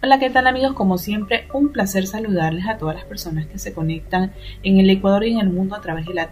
[0.00, 0.74] Hola, ¿qué tal amigos?
[0.74, 5.24] Como siempre, un placer saludarles a todas las personas que se conectan en el Ecuador
[5.24, 6.30] y en el mundo a través de la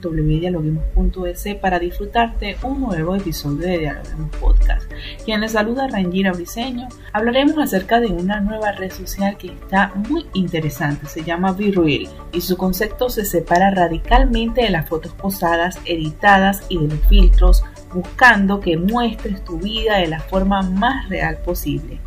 [0.00, 4.88] www.dialoguemos.es para disfrutar de un nuevo episodio de Dialoguemos Podcast.
[5.24, 10.26] Quien les saluda Rangira Briseño, hablaremos acerca de una nueva red social que está muy
[10.32, 16.62] interesante, se llama BeReal y su concepto se separa radicalmente de las fotos posadas, editadas
[16.68, 21.98] y de los filtros, buscando que muestres tu vida de la forma más real posible.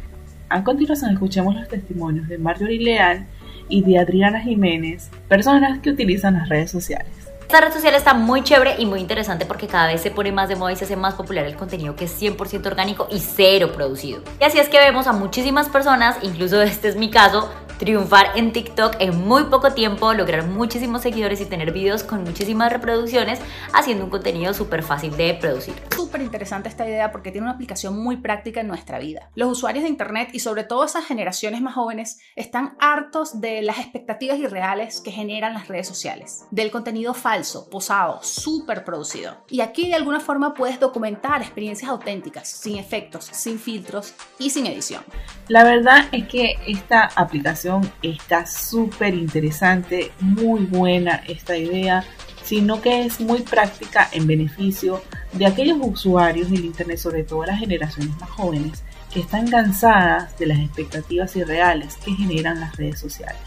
[0.54, 3.26] A continuación escuchemos los testimonios de Marjorie Leal
[3.70, 7.08] y de Adriana Jiménez, personas que utilizan las redes sociales.
[7.42, 10.50] Esta red social está muy chévere y muy interesante porque cada vez se pone más
[10.50, 13.72] de moda y se hace más popular el contenido que es 100% orgánico y cero
[13.74, 14.22] producido.
[14.40, 17.52] Y así es que vemos a muchísimas personas, incluso este es mi caso,
[17.84, 22.72] triunfar en TikTok en muy poco tiempo, lograr muchísimos seguidores y tener videos con muchísimas
[22.72, 23.40] reproducciones
[23.74, 25.74] haciendo un contenido súper fácil de producir.
[25.94, 29.30] Súper interesante esta idea porque tiene una aplicación muy práctica en nuestra vida.
[29.36, 33.80] Los usuarios de Internet y sobre todo esas generaciones más jóvenes están hartos de las
[33.80, 39.44] expectativas irreales que generan las redes sociales, del contenido falso, posado, súper producido.
[39.50, 44.68] Y aquí de alguna forma puedes documentar experiencias auténticas, sin efectos, sin filtros y sin
[44.68, 45.04] edición.
[45.50, 52.04] La verdad es que esta aplicación está súper interesante, muy buena esta idea,
[52.44, 55.02] sino que es muy práctica en beneficio
[55.32, 60.48] de aquellos usuarios del Internet, sobre todo las generaciones más jóvenes, que están cansadas de
[60.48, 63.42] las expectativas irreales que generan las redes sociales.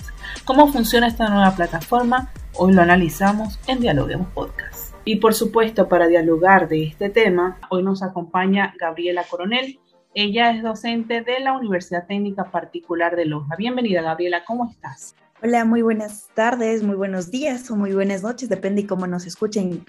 [0.45, 2.33] ¿Cómo funciona esta nueva plataforma?
[2.55, 4.95] Hoy lo analizamos en Dialoguemos Podcast.
[5.05, 9.79] Y por supuesto, para dialogar de este tema, hoy nos acompaña Gabriela Coronel,
[10.17, 13.55] ella es docente de la Universidad Técnica Particular de Loja.
[13.55, 15.15] Bienvenida, Gabriela, ¿cómo estás?
[15.43, 19.27] Hola, muy buenas tardes, muy buenos días o muy buenas noches, depende de cómo nos
[19.27, 19.85] escuchen,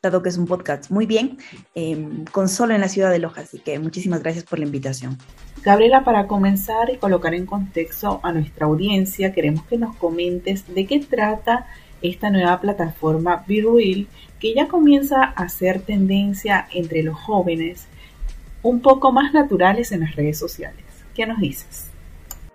[0.00, 1.36] dado que es un podcast muy bien,
[1.74, 5.18] em, con solo en la ciudad de Loja, así que muchísimas gracias por la invitación.
[5.64, 10.86] Gabriela, para comenzar y colocar en contexto a nuestra audiencia, queremos que nos comentes de
[10.86, 11.66] qué trata
[12.02, 14.06] esta nueva plataforma BeReal,
[14.38, 17.88] que ya comienza a hacer tendencia entre los jóvenes
[18.62, 20.84] un poco más naturales en las redes sociales.
[21.14, 21.86] ¿Qué nos dices?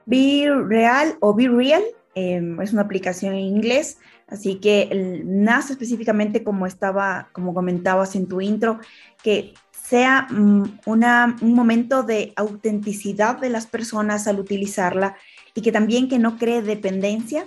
[0.05, 1.83] Be Real o Be Real
[2.15, 8.27] em, es una aplicación en inglés, así que nace específicamente como estaba, como comentabas en
[8.27, 8.79] tu intro,
[9.21, 15.15] que sea mm, un momento de autenticidad de las personas al utilizarla
[15.53, 17.45] y que también que no cree dependencia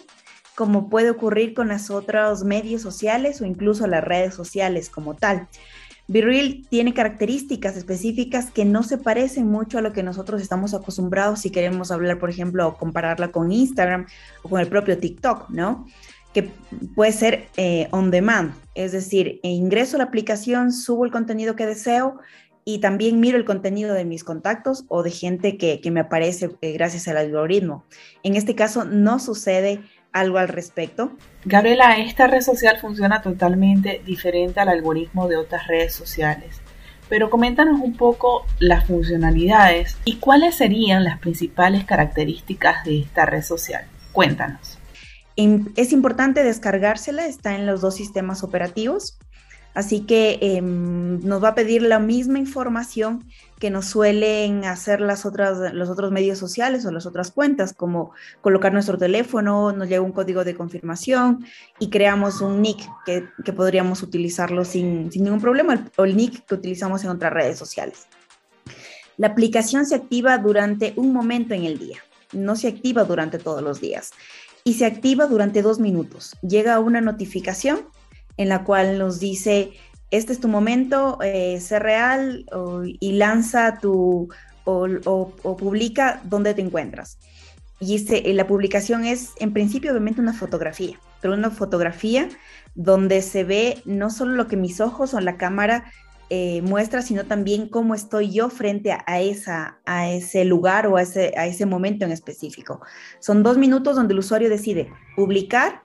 [0.54, 5.48] como puede ocurrir con los otros medios sociales o incluso las redes sociales como tal.
[6.10, 11.38] BeReal tiene características específicas que no se parecen mucho a lo que nosotros estamos acostumbrados
[11.38, 14.06] si queremos hablar, por ejemplo, o compararla con Instagram
[14.42, 15.86] o con el propio TikTok, ¿no?
[16.34, 16.50] Que
[16.96, 21.66] puede ser eh, on demand, es decir, ingreso a la aplicación, subo el contenido que
[21.66, 22.18] deseo
[22.64, 26.72] y también miro el contenido de mis contactos o de gente que, me aparece eh,
[26.72, 27.84] gracias al algoritmo.
[28.24, 29.80] En este caso no sucede
[30.12, 31.12] algo al respecto?
[31.44, 36.60] Gabriela, esta red social funciona totalmente diferente al algoritmo de otras redes sociales,
[37.08, 43.42] pero coméntanos un poco las funcionalidades y cuáles serían las principales características de esta red
[43.42, 43.84] social.
[44.12, 44.78] Cuéntanos.
[45.76, 49.18] Es importante descargársela, está en los dos sistemas operativos,
[49.74, 53.24] Así que em, nos va a pedir la misma información
[53.60, 58.12] que nos suelen hacer las otras, los otros medios sociales o las otras cuentas, como
[58.40, 61.44] colocar nuestro teléfono, nos llega un código de confirmación
[61.78, 66.54] y creamos un nick que, podríamos utilizarlo sin, sin, ningún problema, o el nick que
[66.54, 68.06] utilizamos en otras redes sociales.
[69.18, 71.98] La aplicación se activa durante un momento en el día,
[72.32, 74.12] no se activa durante todos los días
[74.64, 76.36] y se activa durante dos minutos.
[76.42, 77.80] Llega una notificación
[78.40, 79.72] en la cual nos dice,
[80.10, 82.46] este es tu momento, eh, sé real
[82.98, 84.30] y lanza tu
[84.64, 87.18] o, publica dónde te encuentras.
[87.80, 92.30] Y este, la publicación es en principio obviamente una fotografía, pero una fotografía
[92.74, 95.92] donde se ve no solo lo que mis ojos o la cámara
[96.30, 101.02] eh, muestra, sino también cómo estoy yo frente a, esa, a ese lugar o a
[101.02, 102.80] ese, a ese momento en específico.
[103.18, 105.82] Son dos minutos donde el usuario decide publicar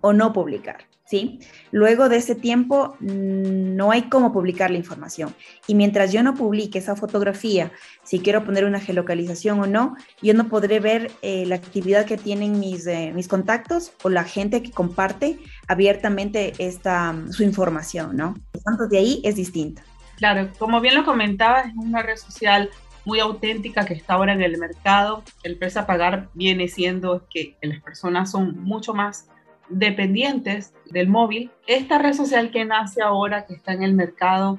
[0.00, 0.93] o no publicar.
[1.06, 1.38] ¿Sí?
[1.70, 5.34] Luego de ese tiempo mm, no hay cómo publicar la información.
[5.66, 7.72] Y mientras yo no publique esa fotografía,
[8.02, 12.16] si quiero poner una geolocalización o no, yo no podré ver eh, la actividad que
[12.16, 18.34] tienen mis, eh, mis contactos o la gente que comparte abiertamente esta, su información, ¿no?
[18.64, 19.82] Por de ahí es distinto.
[20.16, 22.70] Claro, como bien lo comentaba, es una red social
[23.04, 25.22] muy auténtica que está ahora en el mercado.
[25.42, 29.28] El precio a pagar viene siendo que las personas son mucho más
[29.68, 31.50] dependientes del móvil.
[31.66, 34.58] Esta red social que nace ahora, que está en el mercado,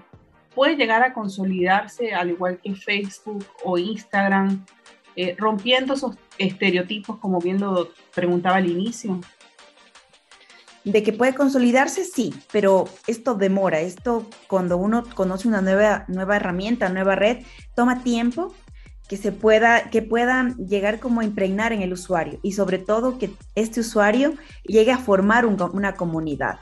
[0.54, 4.66] puede llegar a consolidarse al igual que Facebook o Instagram,
[5.16, 9.19] eh, rompiendo esos estereotipos, como bien lo preguntaba al inicio.
[10.84, 13.80] De que puede consolidarse, sí, pero esto demora.
[13.80, 17.44] Esto, cuando uno conoce una nueva, nueva herramienta, nueva red,
[17.75, 18.54] toma tiempo
[19.07, 23.18] que se pueda, que puedan llegar como a impregnar en el usuario y sobre todo
[23.18, 26.60] que este usuario llegue a formar una comunidad.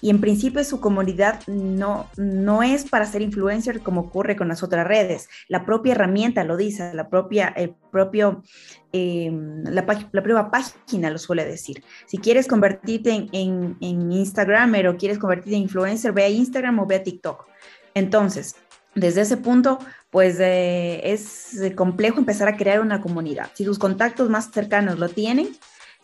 [0.00, 4.62] Y en principio su comunidad no, no es para ser influencer como ocurre con las
[4.62, 5.28] otras redes.
[5.48, 8.42] La propia herramienta lo dice, la propia, el propio,
[8.92, 11.82] em, la, propia página lo suele decir.
[12.06, 16.78] Si quieres convertirte en, en, en Instagram o quieres convertirte en influencer, ve a Instagram
[16.78, 17.46] o ve a TikTok.
[17.94, 18.56] Entonces,
[18.96, 19.78] desde ese punto,
[20.10, 23.50] pues eh, es complejo empezar a crear una comunidad.
[23.54, 25.50] Si tus contactos más cercanos lo tienen,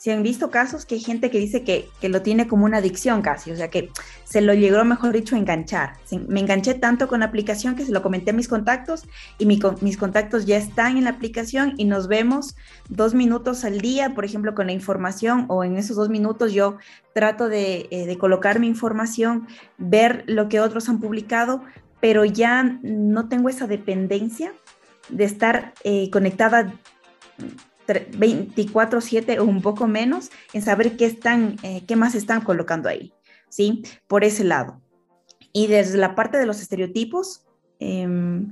[0.02, 3.22] si han visto casos que hay gente que dice que, lo tiene como una adicción
[3.22, 3.88] casi, o sea que
[4.24, 5.92] se lo llegó, mejor dicho, a enganchar.
[6.26, 9.04] Me enganché tanto con la aplicación que se lo comenté a mis contactos
[9.38, 12.56] y mis contactos ya están en la aplicación y nos vemos
[12.88, 16.78] dos minutos al día, por ejemplo, con la información o en esos dos minutos yo
[17.14, 19.46] trato de, eh, de colocar mi información,
[19.78, 21.62] ver lo que otros han publicado,
[22.02, 24.52] pero ya no tengo esa dependencia
[25.08, 26.75] de estar eh, conectada
[27.87, 33.12] 24/7 o un poco menos en saber qué están, eh, qué más están colocando ahí,
[33.49, 33.84] ¿sí?
[34.08, 34.82] Por ese lado.
[35.52, 37.46] Y desde la parte de los estereotipos,
[37.78, 38.50] em,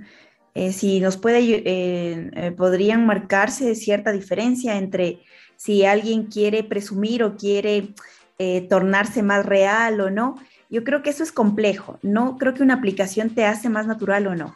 [0.55, 5.23] eh, si nos puede, podrían marcarse cierta diferencia entre
[5.57, 7.95] si alguien quiere presumir o quiere
[8.69, 10.37] tornarse más real o no,
[10.71, 11.99] yo creo que eso es complejo.
[12.03, 14.55] No creo que una aplicación te hace más natural o no.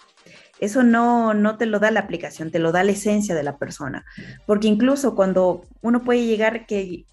[0.60, 3.58] Eso no, no te lo da la aplicación, te lo da la esencia de la
[3.58, 4.04] persona.
[4.46, 7.04] Porque incluso cuando uno puede llegar, que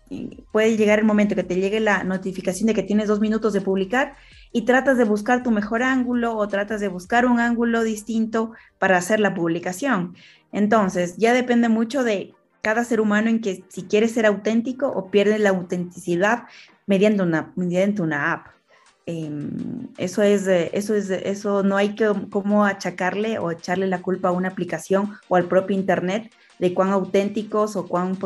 [0.51, 3.62] puede llegar el momento que te llegue la notificación de que tienes dos minutos de
[3.62, 4.15] publicar
[4.51, 8.98] y tratas de buscar tu mejor ángulo o tratas de buscar un ángulo distinto para
[8.98, 10.15] hacer la publicación.
[10.51, 15.09] Entonces, ya depende mucho de cada ser humano en que si quiere ser auténtico o
[15.09, 16.44] pierde la autenticidad
[16.86, 18.48] mediante una, mediante una app.
[19.06, 24.30] Em, eso es, eso es, eso no hay que cómo achacarle o echarle la culpa
[24.30, 28.18] a una aplicación o al propio internet de cuán auténticos o cuán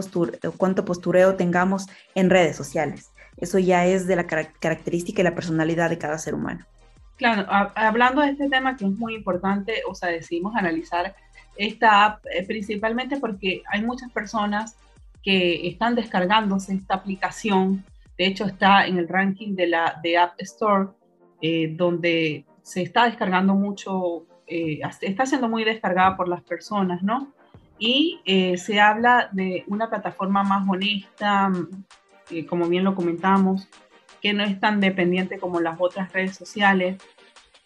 [0.58, 3.12] cuánto postureo tengamos en redes sociales.
[3.38, 6.66] Eso ya es de la característica y la personalidad de cada ser humano.
[7.18, 7.46] Claro,
[7.76, 11.16] hablando de este tema que es muy importante, o sea, decidimos analizar
[11.56, 14.76] esta app eh, principalmente porque hay muchas personas
[15.24, 17.86] que están descargándose esta aplicación
[18.18, 20.90] de hecho, está en el ranking de la de App Store,
[21.42, 27.34] eh, donde se está descargando mucho, eh, está siendo muy descargada por las personas, ¿no?
[27.78, 31.52] Y eh, se habla de una plataforma más honesta,
[32.50, 33.68] como bien lo comentamos,
[34.22, 36.98] que no es tan dependiente como las otras redes sociales.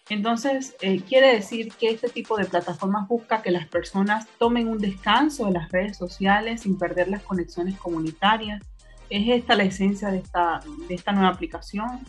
[0.10, 0.76] Entonces,
[1.08, 5.52] quiere decir que este tipo de plataformas busca que las personas tomen un descanso de
[5.52, 8.62] las redes sociales sin perder las conexiones comunitarias
[9.10, 12.06] ¿Es esta la esencia de esta, de esta nueva aplicación?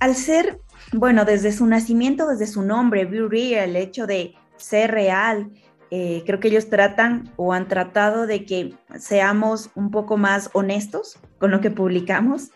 [0.00, 0.60] Al ser,
[0.92, 5.50] bueno, desde su nacimiento, desde su nombre, Real, el hecho de ser real,
[5.90, 11.18] eh, creo que ellos tratan o han tratado de que seamos un poco más honestos
[11.38, 12.50] con lo que publicamos,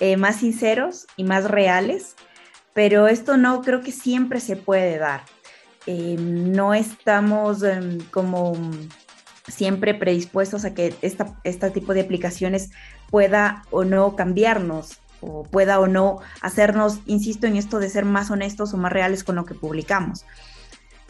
[0.00, 2.16] eh, más sinceros y más reales,
[2.74, 5.22] pero esto no creo que siempre se puede dar.
[5.86, 8.52] Eh, no estamos em, como
[9.52, 12.70] siempre predispuestos a que esta, este tipo de aplicaciones
[13.10, 18.30] pueda o no cambiarnos o pueda o no hacernos, insisto en esto de ser más
[18.30, 20.24] honestos o más reales con lo que publicamos.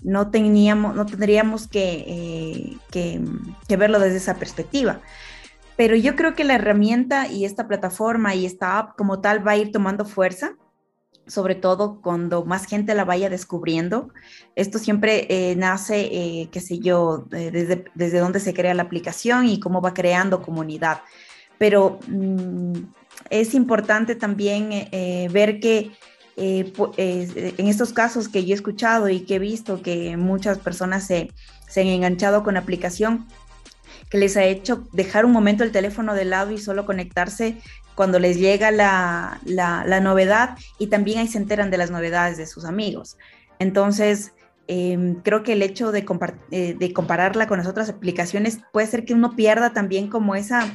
[0.02, 5.00] No, teníamos, no tendríamos que, eh, que verlo desde esa perspectiva.
[5.76, 9.52] Pero yo creo que la herramienta y esta plataforma y esta app como tal va
[9.52, 10.56] a ir tomando fuerza
[11.26, 14.10] sobre todo cuando más gente la vaya descubriendo.
[14.56, 19.46] Esto siempre eh, nace, eh, qué sé yo, desde, desde dónde se crea la aplicación
[19.46, 21.02] y cómo va creando comunidad.
[21.58, 22.72] Pero mm,
[23.30, 25.92] es importante también eh, ver que
[26.34, 31.30] en estos casos que yo he escuchado y que he visto que muchas personas se,
[31.68, 33.26] se han enganchado con la aplicación,
[34.12, 37.58] que les ha hecho dejar un momento el teléfono de lado y solo conectarse
[37.94, 42.46] cuando les llega la, la, novedad y también ahí se enteran de las novedades de
[42.46, 43.18] sus amigos.
[43.58, 44.32] Entonces,
[44.66, 46.04] em, creo que el hecho de,
[46.50, 50.72] eh, de compararla con las otras aplicaciones puede ser que uno pierda también como esa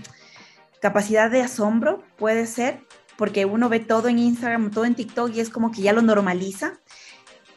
[0.82, 2.80] capacidad de asombro, puede ser,
[3.18, 6.02] porque uno ve todo en Instagram, todo en TikTok y es como que ya lo
[6.02, 6.80] normaliza.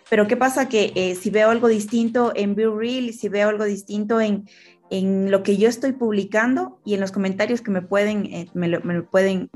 [0.08, 0.68] Pero ¿qué pasa?
[0.68, 4.48] Que eh, si veo algo distinto en Be Real, si veo algo distinto en,
[4.90, 9.02] en lo que yo estoy publicando y en los comentarios que me pueden, eh, me,
[9.02, 9.50] pueden,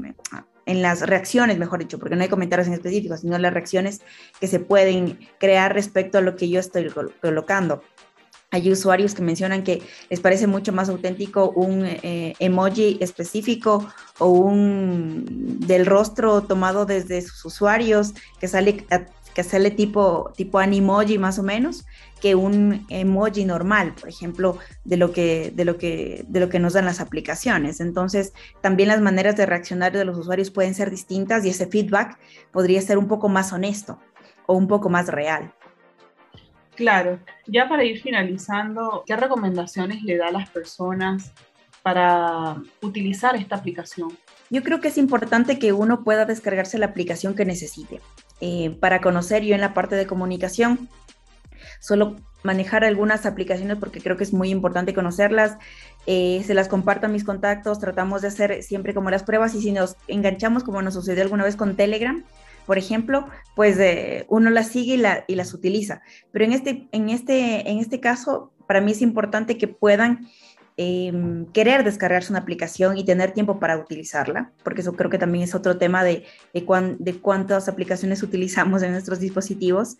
[0.66, 4.00] en las reacciones, mejor dicho, porque no hay comentarios en específico, sino las reacciones
[4.40, 7.82] que se pueden crear respecto a lo que yo estoy colocando.
[8.52, 13.88] Hay usuarios que mencionan que les parece mucho más auténtico un eh, emoji específico
[14.20, 18.86] o un del rostro tomado desde sus usuarios que sale
[19.34, 21.84] que sale tipo tipo animoji más o menos
[22.20, 26.58] que un emoji normal, por ejemplo, de lo que de lo que de lo que
[26.58, 27.80] nos dan las aplicaciones.
[27.80, 32.18] Entonces, también las maneras de reaccionar de los usuarios pueden ser distintas y ese feedback
[32.52, 33.98] podría ser un poco más honesto
[34.46, 35.52] o un poco más real.
[36.76, 41.32] Claro, ya para ir finalizando, ¿qué recomendaciones le da a las personas
[41.82, 44.16] para utilizar esta aplicación?
[44.50, 48.00] Yo creo que es importante que uno pueda descargarse la aplicación que necesite.
[48.46, 50.90] Eh, para conocer yo en la parte de comunicación,
[51.80, 55.56] solo manejar algunas aplicaciones porque creo que es muy importante conocerlas.
[56.06, 59.62] Eh, se las comparto a mis contactos, tratamos de hacer siempre como las pruebas y
[59.62, 62.22] si nos enganchamos como nos sucedió alguna vez con Telegram,
[62.66, 66.02] por ejemplo, pues eh, uno las sigue y, las utiliza.
[66.30, 70.28] Pero en este, en, este, en este caso, para mí es importante que puedan
[70.76, 75.44] em, querer descargarse una aplicación y tener tiempo para utilizarla, porque eso creo que también
[75.44, 76.64] es otro tema de, de,
[77.20, 79.96] cuántas aplicaciones utilizamos en nuestros dispositivos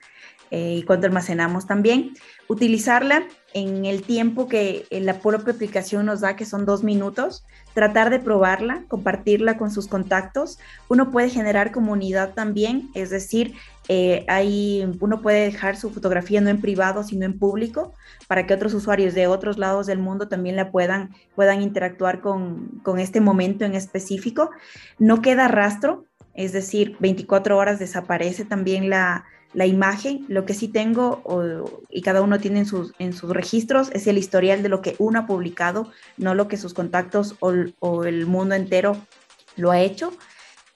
[0.51, 2.15] eh, y cuánto almacenamos también.
[2.49, 8.11] Utilizarla en el tiempo que la propia aplicación nos da, que son dos minutos, tratar
[8.11, 10.59] de probarla, compartirla con sus contactos.
[10.89, 13.55] Uno puede generar comunidad también, es decir,
[13.89, 14.25] eh,
[15.01, 17.95] uno puede dejar su fotografía no en privado, sino en público,
[18.27, 22.81] para que otros usuarios de otros lados del mundo también la puedan, puedan interactuar con,
[22.83, 24.51] con este momento en específico.
[24.99, 29.25] No queda rastro, es decir, 24 horas desaparece también la,
[29.55, 31.23] la imagen, lo que sí tengo
[31.89, 34.97] y cada uno tiene en sus, en sus registros es el historial de lo que
[34.99, 38.97] uno ha publicado, no lo que sus contactos o, el mundo entero
[39.57, 40.13] lo ha hecho.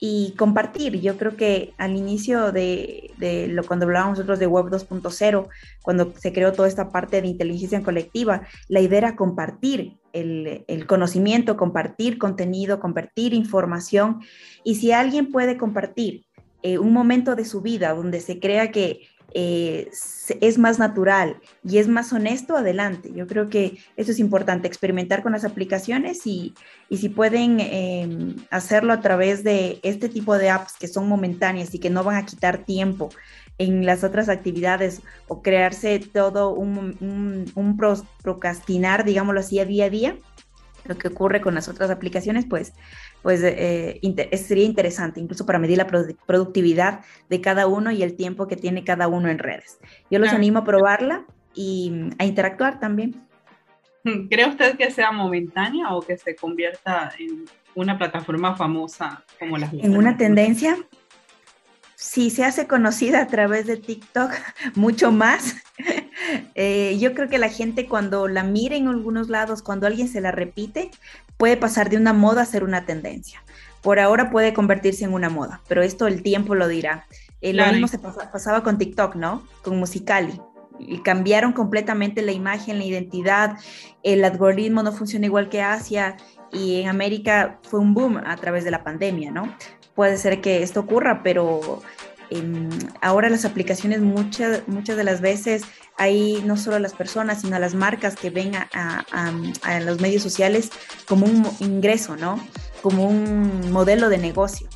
[0.00, 4.66] Y compartir, yo creo que al inicio de, de lo cuando hablábamos nosotros de Web
[4.66, 5.48] 2.0,
[5.82, 10.86] cuando se creó toda esta parte de inteligencia colectiva, la idea era compartir el, el,
[10.86, 14.20] conocimiento, compartir contenido, compartir información.
[14.62, 16.26] Y si alguien puede compartir
[16.62, 19.02] eh, un momento de su vida donde se crea que
[19.34, 19.90] eh,
[20.40, 23.10] es más natural y es más honesto, adelante.
[23.14, 26.54] Yo creo que eso es importante, experimentar con las aplicaciones y,
[26.90, 31.78] si pueden em, hacerlo a través de este tipo de apps que son momentáneas y
[31.78, 33.10] que no van a quitar tiempo
[33.58, 36.96] en las otras actividades o crearse todo un,
[37.54, 40.16] un procrastinar, digámoslo así, a día a día,
[40.88, 42.72] lo que ocurre con las otras aplicaciones, pues
[43.22, 44.00] pues eh,
[44.32, 48.84] sería interesante, incluso para medir la productividad de cada uno y el tiempo que tiene
[48.84, 49.78] cada uno en redes.
[50.10, 53.26] Yo los animo a probarla y a interactuar también.
[54.30, 59.72] ¿Cree usted que sea momentánea o que se convierta en una plataforma famosa como las
[59.72, 60.76] En una tendencia,
[61.98, 64.30] si se hace conocida a través de TikTok,
[64.74, 65.56] mucho más.
[66.56, 70.20] Eh, yo creo que la gente cuando la mire en algunos lados, cuando alguien se
[70.20, 70.90] la repite,
[71.36, 73.42] puede pasar de una moda a ser una tendencia.
[73.80, 77.06] Por ahora puede convertirse en una moda, pero esto el tiempo lo dirá.
[77.40, 79.46] Eh, lo mismo se pasaba con TikTok, ¿no?
[79.62, 80.38] Con Musicali.
[80.80, 83.56] Y cambiaron completamente la imagen, la identidad,
[84.02, 86.16] el algoritmo no funciona igual que Asia
[86.52, 89.54] y en América fue un boom a través de la pandemia, ¿no?
[89.98, 91.82] Puede ser que esto ocurra, pero
[92.30, 92.68] em,
[93.00, 95.64] ahora las aplicaciones muchas, muchas de las veces
[95.96, 100.70] hay no solo las personas, sino las marcas que ven a, los medios sociales
[101.08, 102.38] como un ingreso, ¿no?
[102.80, 104.68] Como un modelo de negocio.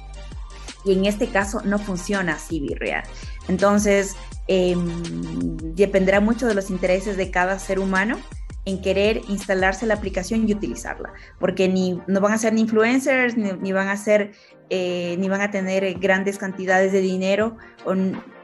[0.85, 3.05] Y en este caso no funciona así, Virreal.
[3.47, 4.17] Entonces,
[4.49, 8.19] em, dependerá mucho de los intereses de cada ser humano
[8.64, 13.37] en querer instalarse la aplicación y utilizarla, porque ni no van a ser ni influencers,
[13.37, 14.33] ni, van a ser,
[14.71, 17.95] eh, ni van a tener grandes cantidades de dinero, o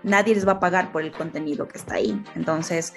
[0.03, 2.21] nadie les va a pagar por el contenido que está ahí.
[2.35, 2.95] Entonces,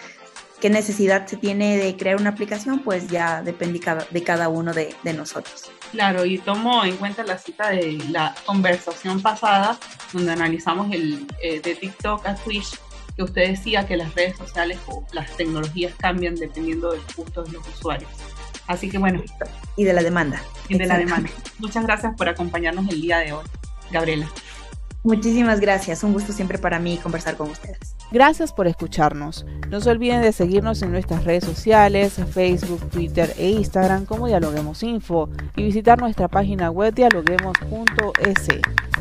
[0.59, 2.79] ¿qué necesidad se tiene de crear una aplicación?
[2.79, 5.69] Pues ya depende de cada uno de, nosotros.
[5.91, 9.77] Claro, y tomo en cuenta la cita de la conversación pasada,
[10.11, 12.79] donde analizamos el eh, de TikTok a Twitch
[13.15, 17.51] que usted decía que las redes sociales o las tecnologías cambian dependiendo del gusto de
[17.51, 18.09] los usuarios.
[18.67, 19.21] Así que bueno.
[19.75, 20.41] Y de la demanda.
[20.69, 21.29] Y de la demanda.
[21.59, 23.45] Muchas gracias por acompañarnos el día de hoy,
[23.91, 24.29] Gabriela.
[25.03, 27.95] Muchísimas gracias, un gusto siempre para mí conversar con ustedes.
[28.11, 29.47] Gracias por escucharnos.
[29.69, 34.83] No se olviden de seguirnos en nuestras redes sociales, Facebook, Twitter e Instagram como Dialoguemos
[34.83, 38.47] Info y visitar nuestra página web dialoguemos.es.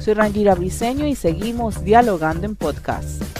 [0.02, 3.39] Soy Rangira Briseño y seguimos dialogando en podcast.